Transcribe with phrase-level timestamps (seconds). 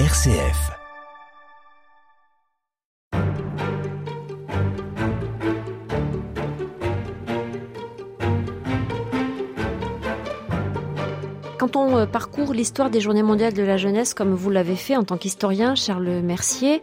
[0.00, 0.72] RCF.
[11.58, 14.96] Quand on euh, parcourt l'histoire des Journées mondiales de la jeunesse, comme vous l'avez fait
[14.96, 16.82] en tant qu'historien, Charles Mercier,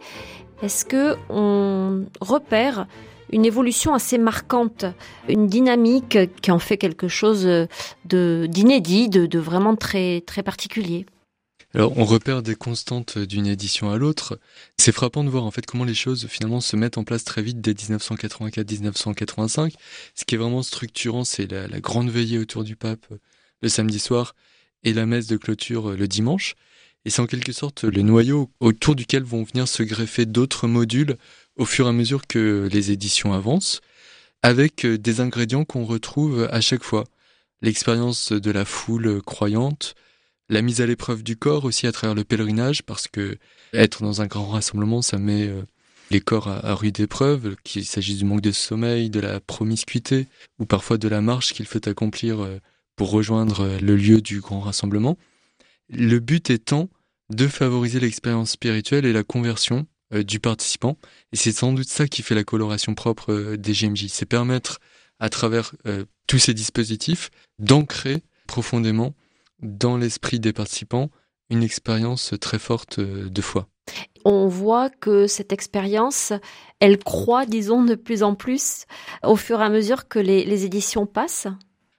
[0.62, 2.86] est-ce que on repère
[3.30, 4.86] une évolution assez marquante,
[5.28, 11.04] une dynamique qui en fait quelque chose de d'inédit, de, de, vraiment très très particulier?
[11.74, 14.38] Alors, on repère des constantes d'une édition à l'autre.
[14.76, 17.40] C'est frappant de voir en fait comment les choses finalement se mettent en place très
[17.40, 19.72] vite dès 1984-1985.
[20.14, 23.06] Ce qui est vraiment structurant, c'est la, la, grande veillée autour du pape
[23.62, 24.34] le samedi soir
[24.84, 26.56] et la messe de clôture le dimanche.
[27.06, 31.16] Et c'est en quelque sorte le noyau autour duquel vont venir se greffer d'autres modules
[31.56, 33.80] au fur et à mesure que les éditions avancent,
[34.42, 37.04] avec euh, des ingrédients qu'on retrouve à chaque fois.
[37.62, 39.94] L'expérience de la foule croyante,
[40.52, 43.36] la mise à l'épreuve du corps aussi à travers le pèlerinage, parce que
[43.72, 45.62] être dans un grand rassemblement, ça met euh,
[46.10, 50.28] les corps à, rude épreuve, qu'il s'agisse du manque de sommeil, de la promiscuité,
[50.58, 52.58] ou parfois de la marche qu'il faut accomplir euh,
[52.96, 55.16] pour rejoindre le lieu du grand rassemblement.
[55.88, 56.88] Le but étant
[57.30, 60.98] de favoriser l'expérience spirituelle et la conversion euh, du participant.
[61.32, 64.08] Et c'est sans doute ça qui fait la coloration propre euh, des GMJ.
[64.08, 64.78] C'est permettre,
[65.20, 69.14] à travers euh, tous ces dispositifs, d'ancrer profondément
[69.62, 71.10] dans l'esprit des participants
[71.50, 73.68] une expérience très forte de foi.
[74.24, 76.32] On voit que cette expérience,
[76.80, 78.86] elle croît, disons, de plus en plus
[79.22, 81.48] au fur et à mesure que les, les éditions passent.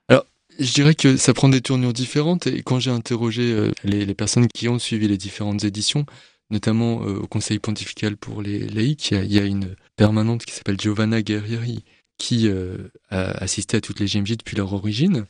[0.08, 0.24] Alors,
[0.58, 4.48] je dirais que ça prend des tournures différentes et quand j'ai interrogé les, les, personnes
[4.48, 6.06] qui ont suivi les différentes éditions,
[6.50, 10.80] notamment euh, au Conseil pontifical pour les laïcs, il y a, une permanente qui s'appelle
[10.80, 11.84] Giovanna Guerrieri,
[12.18, 15.26] qui euh, a assisté à toutes les GMJ depuis leur origine,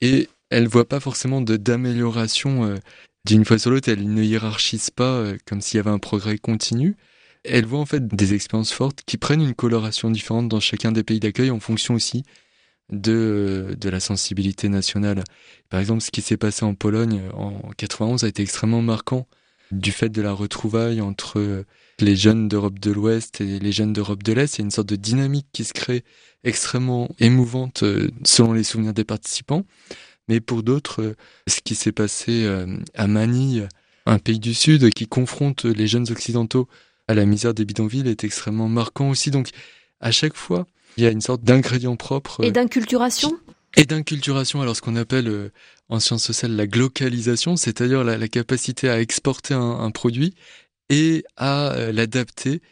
[0.00, 2.76] et elle voit pas forcément d'amélioration euh,
[3.24, 6.96] d'une fois sur l'autre, elle ne hiérarchise pas comme s'il y avait un progrès continu.
[7.44, 11.02] Elle voit en fait des expériences fortes qui prennent une coloration différente dans chacun des
[11.02, 12.22] pays d'accueil en fonction aussi
[12.92, 15.24] de, de la sensibilité nationale.
[15.70, 19.26] Par exemple, ce qui s'est passé en Pologne en 91 a été extrêmement marquant
[19.72, 21.64] du fait de la retrouvaille entre
[22.00, 24.56] les jeunes d'Europe de l'Ouest et les jeunes d'Europe de l'Est.
[24.56, 26.04] Il y a une sorte de dynamique qui se crée
[26.44, 29.64] extrêmement émouvante euh, selon les souvenirs des participants.
[30.28, 31.16] Mais pour d'autres, euh,
[31.46, 33.68] ce qui s'est passé euh, à Manille,
[34.06, 36.68] un pays du Sud qui confronte les jeunes occidentaux
[37.08, 39.30] à la misère des bidonvilles est extrêmement marquant aussi.
[39.30, 39.50] Donc,
[40.00, 40.66] à chaque fois,
[40.96, 42.42] il y a une sorte d'ingrédient propre.
[42.42, 43.38] Et d'inculturation
[43.76, 45.52] et d'inculturation, alors ce qu'on appelle euh,
[45.90, 50.34] en sciences sociales la glocalisation, c'est-à-dire la, capacité à exporter un, produit
[50.88, 52.62] et à euh, l'adapter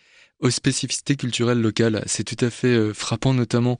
[0.40, 2.02] aux spécificités culturelles locales.
[2.06, 3.78] C'est tout à fait euh, frappant, notamment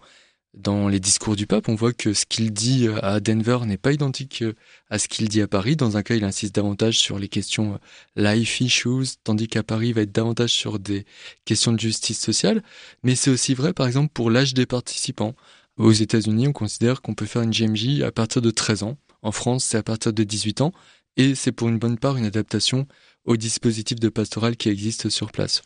[0.54, 1.68] dans les discours du pape.
[1.68, 4.44] On voit que ce qu'il dit à Denver n'est pas identique
[4.88, 5.76] à ce qu'il dit à Paris.
[5.76, 7.78] Dans un cas, il insiste davantage sur les questions
[8.16, 11.04] life issues, tandis qu'à Paris, il va être davantage sur des
[11.44, 12.62] questions de justice sociale.
[13.02, 15.34] Mais c'est aussi vrai, par exemple, pour l'âge des participants.
[15.76, 18.96] Aux États-Unis, on considère qu'on peut faire une GMJ à partir de 13 ans.
[19.22, 20.72] En France, c'est à partir de 18 ans.
[21.16, 22.86] Et c'est pour une bonne part une adaptation
[23.24, 25.62] au dispositif de pastoral qui existe sur place.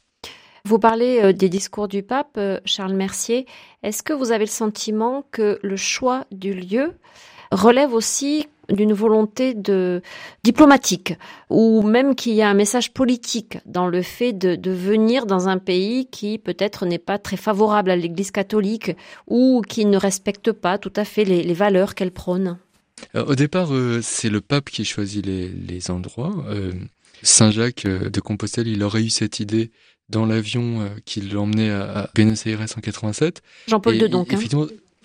[0.69, 3.47] Vous parlez euh, des discours du pape, euh, Charles Mercier.
[3.83, 6.93] Est-ce que vous avez le sentiment que le choix du lieu
[7.51, 10.03] relève aussi d'une volonté de
[10.45, 11.15] diplomatique
[11.49, 15.57] ou même qu'il y a un message politique dans le fait de, venir dans un
[15.57, 18.95] pays qui peut-être n'est pas très favorable à l'Église catholique
[19.27, 22.59] ou qui ne respecte pas tout à fait les, valeurs qu'elle prône?
[23.15, 26.35] au départ, euh, c'est le pape qui choisit les endroits.
[27.19, 29.71] Euh, Saint Jacques euh, de Compostelle, il aurait eu cette idée
[30.09, 33.43] dans l'avion qui l'emmenait à, Buenos Aires en 87.
[33.69, 34.33] Jean-Paul II donc.
[34.33, 34.39] Hein.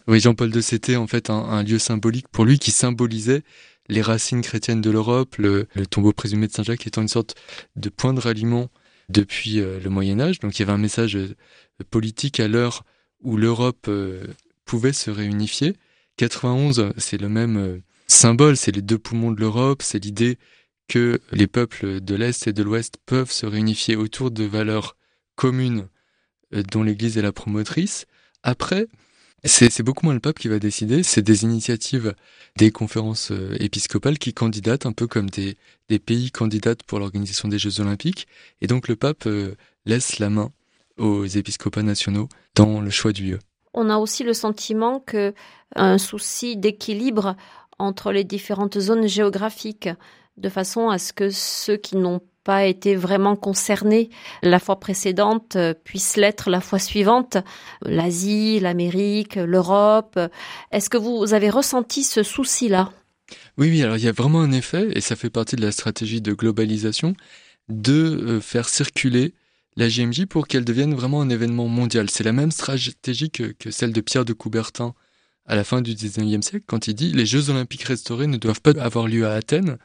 [0.08, 3.44] Oui, Jean-Paul II, c'était en fait un, lieu symbolique pour lui qui symbolisait
[3.90, 7.36] les racines chrétiennes de l'Europe, le, tombeau présumé de Saint-Jacques étant une sorte
[7.76, 8.70] de point de ralliement
[9.10, 10.40] depuis euh, le Moyen Âge.
[10.40, 11.36] Donc il y avait un message euh,
[11.90, 12.84] politique à l'heure
[13.22, 14.26] où l'Europe euh,
[14.66, 15.74] pouvait se réunifier.
[16.18, 20.38] 91, c'est le même symbole, c'est les deux poumons de l'Europe, c'est l'idée
[20.88, 24.96] que les peuples de l'Est et de l'Ouest peuvent se réunifier autour de valeurs
[25.36, 25.88] communes
[26.52, 28.06] dont l'Église est la promotrice.
[28.44, 28.88] Après,
[29.46, 32.16] c'est beaucoup moins le pape qui va décider, c'est des initiatives
[32.58, 35.58] des conférences euh, épiscopales qui candidatent un peu comme des,
[35.90, 38.28] des pays candidates pour l'organisation des Jeux olympiques.
[38.62, 39.56] Et donc le pape euh,
[39.86, 40.52] laisse la main
[40.98, 43.40] aux épiscopats nationaux dans le choix du lieu.
[43.74, 45.34] On a aussi le sentiment que
[45.76, 47.36] un souci d'équilibre
[47.80, 49.90] entre les différentes zones géographiques,
[50.38, 54.10] de façon à ce que ceux qui n'ont pas été vraiment concernés
[54.42, 57.38] la fois précédente euh, puissent l'être la fois suivante.
[57.84, 60.20] L'Asie, l'Amérique, l'Europe.
[60.72, 62.92] Est-ce que vous avez ressenti ce souci-là?
[63.58, 65.72] Oui, oui, alors il y a vraiment un effet, et ça fait partie de la
[65.72, 67.16] stratégie de globalisation.
[67.70, 69.34] de faire circuler
[69.76, 72.10] la JMJ pour qu'elle devienne vraiment un événement mondial.
[72.10, 74.94] C'est la même stratégie que, que, celle de Pierre de Coubertin
[75.46, 78.62] à la fin du 19e siècle, quand il dit les Jeux olympiques restaurés ne doivent
[78.62, 79.78] pas avoir lieu à Athènes.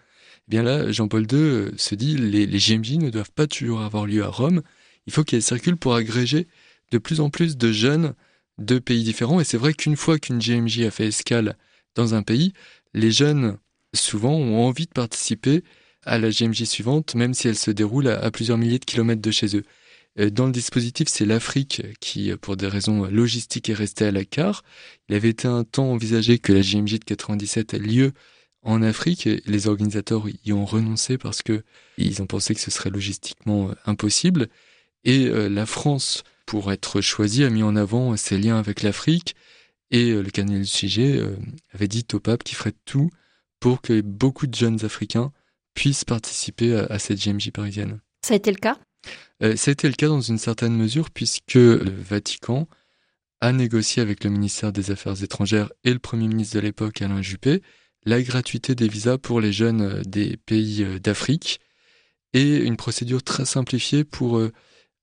[0.48, 4.24] Bien là, Jean-Paul II se dit les, les JMJ ne doivent pas toujours avoir lieu
[4.24, 4.62] à Rome.
[5.06, 6.46] Il faut qu'elles circulent pour agréger
[6.90, 8.14] de plus en plus de jeunes
[8.58, 9.40] de pays différents.
[9.40, 11.56] Et c'est vrai qu'une fois qu'une JMJ a fait escale
[11.94, 12.52] dans un pays,
[12.94, 13.58] les jeunes,
[13.94, 15.62] souvent, ont envie de participer
[16.04, 19.30] à la GMJ suivante, même si elle se déroule à, plusieurs milliers de kilomètres de
[19.30, 19.64] chez eux.
[20.18, 24.64] Euh, dans le dispositif, c'est l'Afrique qui, pour des raisons logistiques, est restée à l'écart.
[25.08, 28.12] Il avait été un temps envisagé que la GMJ de 97 ait lieu
[28.62, 31.62] en Afrique et les organisateurs y ont renoncé parce que
[31.96, 34.48] ils ont pensé que ce serait logistiquement euh, impossible.
[35.04, 39.36] Et euh, la France, pour être choisie, a mis en avant ses liens avec l'Afrique
[39.90, 41.22] et le cardinal du Sujet
[41.72, 43.08] avait dit au pape qu'il ferait tout
[43.58, 45.32] pour que beaucoup de jeunes Africains
[45.74, 48.00] puissent participer à, cette GMJ parisienne.
[48.24, 48.78] Ça a été le cas?
[49.42, 52.68] Euh, Ça a été le cas dans une certaine mesure puisque le Vatican
[53.40, 57.22] a négocié avec le ministère des Affaires étrangères et le Premier ministre de l'époque, Alain
[57.22, 57.62] Juppé,
[58.04, 61.60] la gratuité des visas pour les jeunes euh, des pays euh, d'Afrique
[62.32, 64.38] et une procédure très simplifiée pour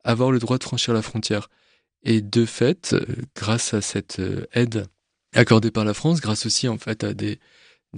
[0.03, 1.49] avoir le droit de franchir la frontière.
[2.03, 2.95] Et de fait,
[3.35, 4.21] grâce à cette
[4.53, 4.85] aide
[5.33, 7.39] accordée par la France, grâce aussi en fait à des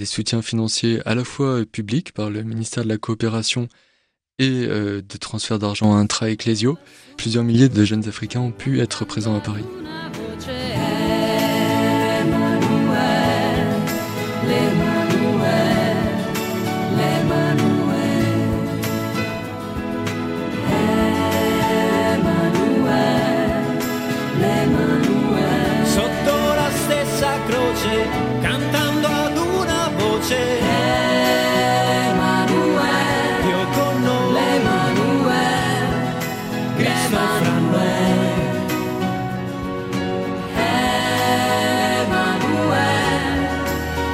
[0.05, 3.67] soutiens financiers à la fois publics par le ministère de la Coopération
[4.39, 6.77] et euh, de transferts d'argent intra-ecclésiaux,
[7.17, 9.65] plusieurs milliers de jeunes Africains ont pu être présents à Paris.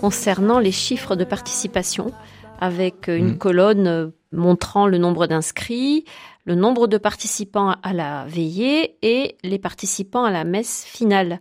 [0.00, 2.12] concernant les chiffres de participation,
[2.60, 3.38] avec euh, une mm.
[3.38, 6.04] colonne euh, montrant le nombre d'inscrits,
[6.44, 11.40] le nombre de participants à la veillée et les participants à la messe finale.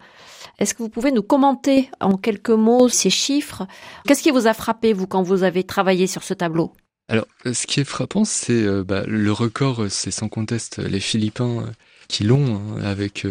[0.57, 3.67] Est-ce que vous pouvez nous commenter en quelques mots ces chiffres?
[4.07, 6.73] Qu'est-ce qui vous a frappé, vous, quand vous avez travaillé sur ce tableau?
[7.07, 11.65] Alors, ce qui est frappant, c'est bah, le record, c'est sans conteste les Philippins
[12.07, 13.27] qui l'ont, hein, avec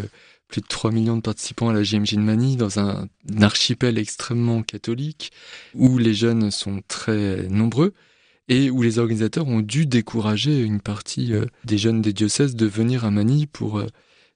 [0.48, 3.08] plus de 3 millions de participants à la GMG de Mani dans un,
[3.40, 5.32] archipel extrêmement catholique
[5.74, 7.94] où les jeunes sont très nombreux
[8.48, 12.66] et où les organisateurs ont dû décourager une partie euh, des jeunes des diocèses de
[12.66, 13.86] venir à Mani pour euh,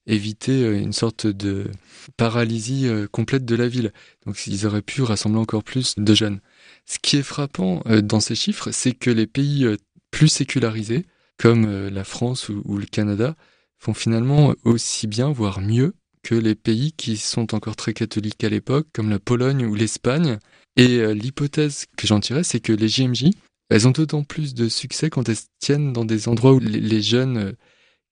[0.07, 1.71] éviter euh, une sorte de
[2.17, 3.93] paralysie complète de la ville.
[4.25, 6.41] Donc ils auraient pu rassembler encore plus de jeunes.
[6.87, 9.67] Ce qui est frappant dans ces chiffres, c'est que les pays
[10.11, 11.05] plus sécularisés,
[11.37, 13.37] comme la France ou le Canada,
[13.79, 18.49] font finalement aussi bien, voire mieux, que les pays qui sont encore très catholiques à
[18.49, 20.39] l'époque, comme la Pologne ou l'Espagne.
[20.77, 23.31] Et euh, l'hypothèse que j'en tirais, c'est que les JMJ,
[23.71, 27.39] elles ont d'autant plus de succès quand elles tiennent dans des endroits où les jeunes
[27.39, 27.53] euh,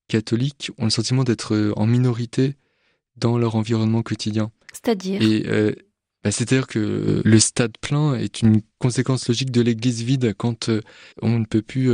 [0.08, 2.54] catholiques ont le sentiment d'être euh, en minorité
[3.16, 4.50] dans leur environnement quotidien.
[4.72, 5.20] C'est-à-dire
[6.22, 10.70] bah, C'est-à-dire que le stade plein est une conséquence logique de l'église vide quand
[11.22, 11.90] on ne peut plus,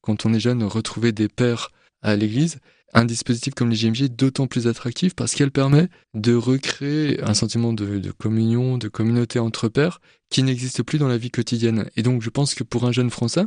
[0.00, 1.70] quand on est jeune, retrouver des pères
[2.02, 2.58] à l'église
[2.94, 7.34] un dispositif comme les GMJ est d'autant plus attractif parce qu'elle permet de recréer un
[7.34, 11.90] sentiment de, communion, de communauté entre pairs qui n'existe plus dans la vie quotidienne.
[11.96, 13.44] Et donc je pense que pour un jeune Français,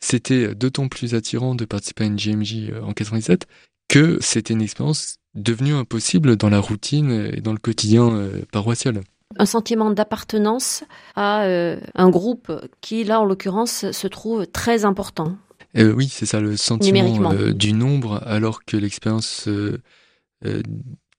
[0.00, 3.46] c'était d'autant plus attirant de participer à une GMJ euh, en 97
[3.88, 9.02] que c'était une expérience devenue impossible dans la routine et dans le quotidien euh, paroissial
[9.36, 10.84] un sentiment d'appartenance
[11.14, 12.50] à euh, un groupe
[12.80, 15.36] qui, là, en l'occurrence, se trouve très important.
[15.78, 19.78] Euh, oui, c'est ça, le sentiment euh, du nombre, alors que l'expérience euh,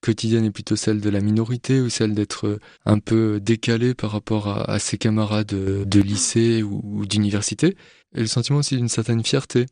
[0.02, 4.48] quotidienne est plutôt celle de la minorité ou celle d'être un peu décalé par rapport
[4.48, 7.78] à, ses camarades de, lycée ou, d'université.
[8.16, 9.66] Et le sentiment aussi d'une certaine fierté,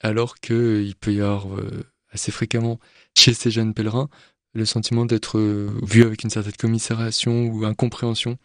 [0.00, 1.46] alors qu'il peut y avoir
[2.10, 2.78] assez fréquemment
[3.16, 4.08] chez ces jeunes pèlerins
[4.54, 5.38] le sentiment d'être
[5.82, 8.38] vu avec une certaine commisération ou incompréhension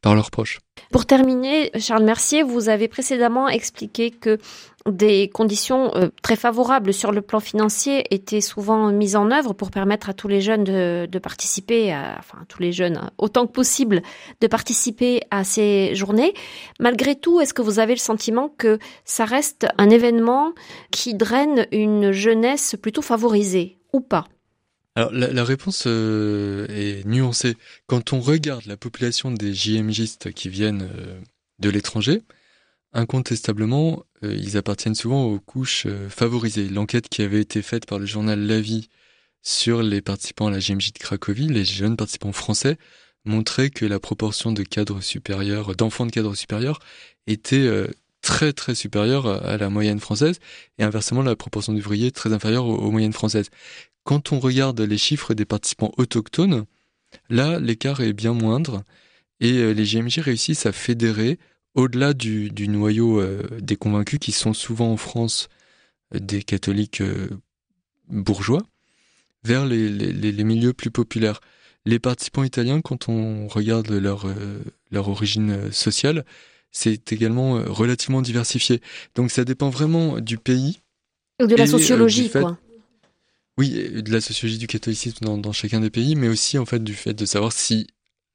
[0.00, 0.60] par leurs proches.
[0.92, 4.38] Pour terminer, Charles Mercier, vous avez précédemment expliqué que
[4.86, 9.70] des conditions euh, très favorables sur le plan financier étaient souvent mises en œuvre pour
[9.70, 14.02] permettre à tous les jeunes de, participer, enfin tous les jeunes hein, autant que possible,
[14.40, 16.32] de participer à ces journées.
[16.80, 20.52] Malgré tout, est-ce que vous avez le sentiment que ça reste un événement
[20.90, 24.26] qui draine une jeunesse plutôt favorisée ou pas?
[24.98, 27.54] Alors la, réponse euh, est nuancée.
[27.86, 31.20] Quand on regarde la population des JMJistes qui viennent euh,
[31.60, 32.22] de l'étranger,
[32.92, 36.68] incontestablement, euh, ils appartiennent souvent aux couches favorisées.
[36.68, 38.88] L'enquête qui avait été faite par le journal La Vie
[39.40, 42.76] sur les participants à la JMJ de Cracovie, les jeunes participants français,
[43.24, 46.80] montrait que la proportion de cadres supérieurs, d'enfants de cadres supérieurs,
[47.28, 47.70] était
[48.20, 50.40] très très supérieure à la moyenne française
[50.78, 53.50] et inversement la proportion d'ouvriers très inférieure aux moyennes françaises.
[54.08, 56.64] Quand on regarde les chiffres des participants autochtones,
[57.28, 58.82] là, l'écart est bien moindre
[59.38, 61.38] et euh, les GMJ réussissent à fédérer
[61.74, 65.50] au-delà du, noyau euh, des convaincus qui sont souvent en France
[66.14, 67.02] euh, des catholiques
[68.08, 68.62] bourgeois
[69.44, 71.42] vers les, milieux plus populaires.
[71.84, 74.24] Les participants italiens, quand on regarde leur,
[74.90, 76.24] leur origine sociale,
[76.70, 78.80] c'est également relativement diversifié.
[79.16, 80.80] Donc ça dépend vraiment du pays.
[81.42, 82.58] Ou de la sociologie, quoi.
[83.58, 86.94] Oui, de la sociologie du catholicisme dans, chacun des pays, mais aussi en fait du
[86.94, 87.88] fait de savoir si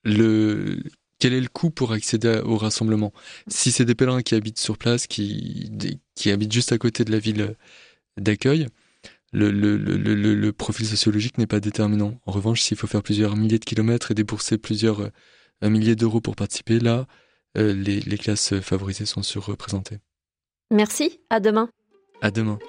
[0.03, 0.83] le
[1.17, 3.13] quel est le coût pour accéder au rassemblement.
[3.47, 5.71] Si c'est des pèlerins qui habitent sur place, qui
[6.15, 7.55] qui habitent juste à côté de la ville
[8.17, 8.67] d'accueil,
[9.31, 9.95] le, le, le,
[10.35, 12.19] le, profil sociologique n'est pas déterminant.
[12.25, 16.21] En revanche, s'il faut faire plusieurs milliers de kilomètres et débourser plusieurs euh, milliers d'euros
[16.21, 17.07] pour participer, là,
[17.57, 19.99] euh, les, les classes favorisées sont surreprésentées.
[20.69, 21.69] Merci, à demain.
[22.21, 22.59] À demain.